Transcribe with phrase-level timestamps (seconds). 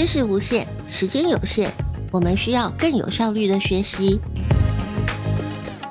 [0.00, 1.70] 知识无限，时间有限，
[2.10, 4.18] 我们需要更有效率的学习。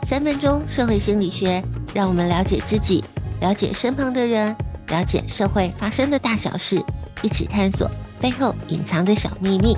[0.01, 3.03] 三分钟社会心理学，让我们了解自己，
[3.39, 4.55] 了解身旁的人，
[4.87, 6.83] 了解社会发生的大小事，
[7.21, 7.87] 一起探索
[8.19, 9.77] 背后隐藏的小秘密。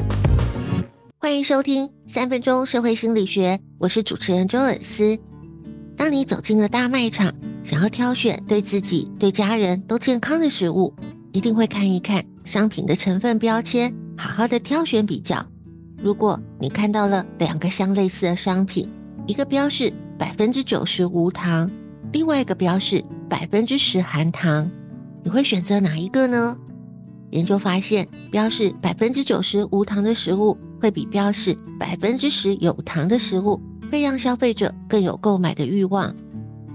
[1.19, 5.19] 欢迎收听三分钟社会心理学，我是主持人周尔思。
[5.97, 10.95] 当你走进了大卖场，想要挑选对自己、对家人都健康的食物，
[11.33, 13.93] 一定会看一看商品的成分标签。
[14.21, 15.43] 好好的挑选比较。
[15.97, 18.87] 如果你看到了两个相类似的商品，
[19.25, 21.67] 一个标示百分之九十无糖，
[22.11, 24.69] 另外一个标示百分之十含糖，
[25.23, 26.55] 你会选择哪一个呢？
[27.31, 33.59] 研究发现，标示百分之九十无糖的食物会比标示百分之十有糖的食物
[33.91, 36.15] 会让消费者更有购买的欲望。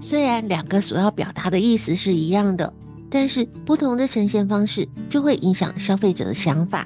[0.01, 2.73] 虽然两个所要表达的意思是一样的，
[3.09, 6.85] 但是不同的呈现方式就会影响消费者的想法。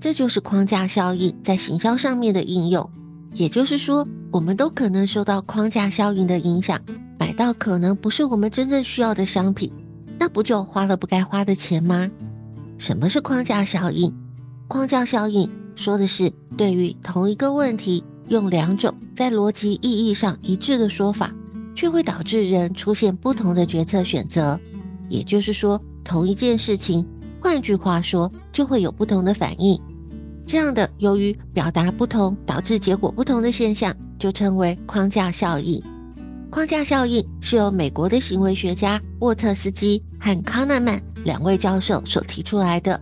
[0.00, 2.88] 这就是框架效应在行销上面的应用，
[3.34, 6.80] 也就是说，我们都可能受到框架效应的影响，
[7.18, 9.70] 买到可能不是我们真正需要的商品，
[10.18, 12.10] 那不就花了不该花的钱吗？
[12.78, 14.10] 什么是框架效应？
[14.68, 21.30] 框架效应说的是对于同一个问题，用两种在逻辑意义上一致的说法，
[21.74, 24.58] 却会导致人出现不同的决策选择。
[25.10, 27.06] 也就是说，同一件事情，
[27.38, 29.78] 换句话说，就会有不同的反应。
[30.50, 35.80] 这样的由于表达不同导致结果不同的现象，就称为框架效应。
[36.50, 43.00] 框架效应是由美国的行为学家沃特斯基和康纳曼两位教授所提出来的。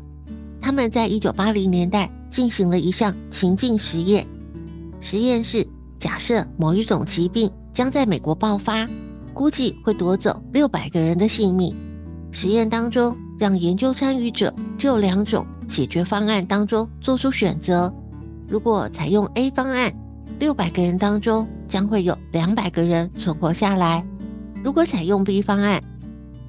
[0.61, 4.27] 他们在一九八零年代进行了一项情境实验。
[5.01, 5.67] 实验是
[5.99, 8.87] 假设某一种疾病将在美国爆发，
[9.33, 11.75] 估计会夺走六百个人的性命。
[12.31, 15.45] 实验当中，让研究参与者只有两种。
[15.69, 17.93] 解决方案当中做出选择，
[18.49, 19.93] 如果采用 A 方案，
[20.39, 24.03] 六百个人当中将会有两百个人存活下来；
[24.65, 25.79] 如果采用 B 方案，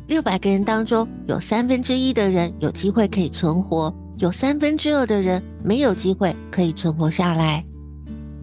[0.07, 7.66] 六百个人当中有三分之一的人有机会可以存活，有三分之二的人没有机会可以存活下来。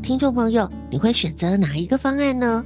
[0.02, 2.62] 听众朋友，你会选择哪一个方案呢？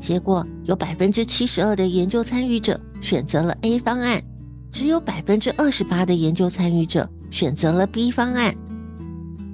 [0.00, 4.22] 结果有百分之七十二的研究参与者选择了 A 方案，
[4.72, 7.08] 只有百分之二十八的研究参与者。
[7.30, 8.56] 选择了 B 方案，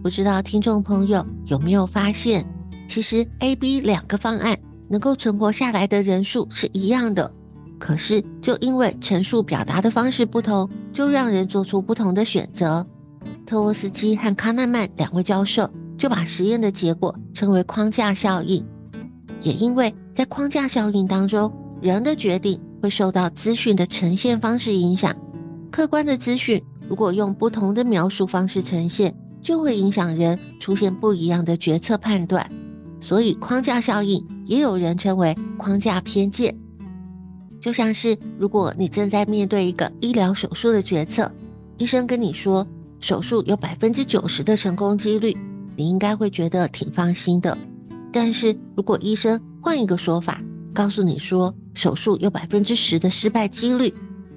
[0.00, 2.46] 不知道听众朋友有没有发现，
[2.86, 4.56] 其实 A、B 两个方案
[4.88, 7.32] 能够存活下来的人数是一样的，
[7.80, 12.86] 可是就因为陈述表达的方式不同，就让人做出不同的选择。
[13.44, 18.64] 特沃斯基和康纳曼两位教授就把实验的结果称为框架效应，
[19.40, 25.16] 也因为在框架效应当中，人的决定会受到资讯的呈现方式影响，
[25.70, 26.62] 客观的资讯。
[26.86, 32.46] 如果用不同的描述方式呈现，就会影响人出现不一样的决策判断。
[33.00, 36.54] 所以，框架效应也有人称为框架偏见。
[37.58, 41.32] 就像是如果你正在面对一个医疗手术的决策，
[41.78, 42.66] 医生跟你说
[43.00, 45.34] 手术有百分之九十的成功几率，
[45.74, 47.56] 你应该会觉得挺放心的。
[48.12, 50.38] 但是如果医生换一个说法，
[50.74, 53.94] 告诉你说手术有百分之十的失败几率，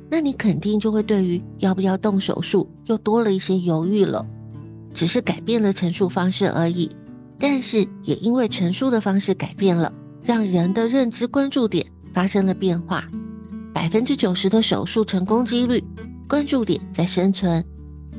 [0.10, 4.26] 那你肯定就会对于要不要动手术又多了一些犹豫了，
[4.94, 6.90] 只是改变了陈述方式而已。
[7.40, 9.92] 但是也因为陈述的方式改变了，
[10.24, 13.04] 让人的认知关注点发生了变化。
[13.74, 15.84] 百分之九十的手术成功几率，
[16.28, 17.62] 关注点在生存；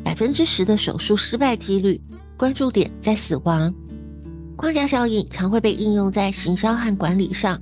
[0.05, 2.01] 百分之十的手术失败几率，
[2.37, 3.75] 关注点在死亡。
[4.55, 7.61] 框架效应常会被应用在行销和管理上，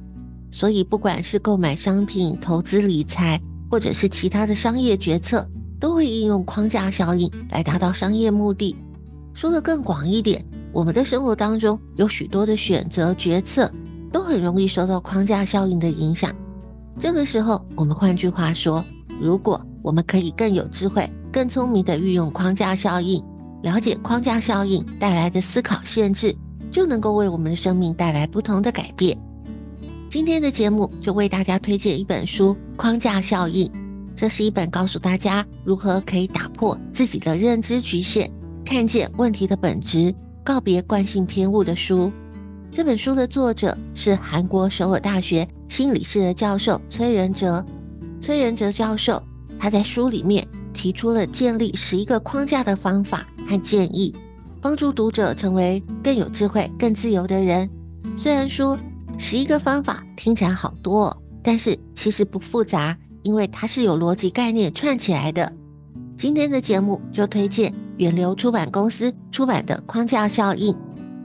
[0.50, 3.40] 所以不管是购买商品、投资理财。
[3.68, 5.44] 或者是其他的商业决策，
[5.80, 8.76] 都会应用框架效应来达到商业目的。
[9.34, 13.68] 说得更广一点，我们的生活当中有许多的选择决策，
[14.12, 16.32] 都很容易受到框架效应的影响。
[16.96, 18.84] 这个时候，我们换句话说，
[19.20, 23.20] 如果我们可以更有智慧、更聪明地运用框架效应，
[23.64, 26.32] 了解框架效应带来的思考限制，
[26.70, 29.18] 就能够为我们的生命带来不同的改变。
[30.08, 33.66] 今天的节目就为大家推荐一本书《框架效应》，
[34.14, 38.30] 这是一本告诉大家如何可以打破自己的认知局限，
[38.64, 40.14] 看见问题的本质，
[40.44, 42.10] 告别惯性偏误的书。
[42.70, 47.64] 这本书的作者是韩国首尔大学心理系的教授崔仁哲。
[48.20, 49.22] 崔仁哲教授
[49.58, 54.14] 他在书里面提出了建立十一个框架的方法和建议，
[54.62, 57.68] 帮助读者成为更有智慧、更自由的人。
[58.16, 58.78] 虽然说，
[59.18, 65.52] 十一个方法听起来好多哦，但是其实不复杂，因为它是有逻辑概念串起来的。
[66.16, 70.72] 今天的节目就推荐远流出版公司出版的《框架效应》。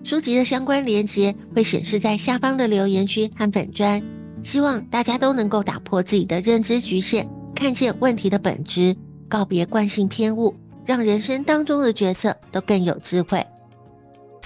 [0.04, 4.02] 书籍的相关连结会显示在下方的留言区和粉专。
[4.42, 8.96] 希望大家都能够打破自己的认知局限，看见问题的本质，
[9.30, 13.46] 告别惯性偏误，让人生当中的决策都更有智慧。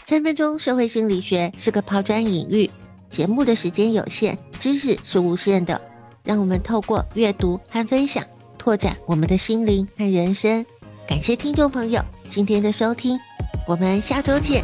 [0.05, 2.69] 三分钟社会心理学是个抛砖引玉，
[3.15, 5.79] 节目的时间有限，知识是无限的。
[6.21, 8.21] 让我们透过阅读和分享，
[8.57, 10.65] 拓展我们的心灵和人生。
[11.07, 13.17] 感谢听众朋友今天的收听，
[13.67, 14.61] 我们下周见。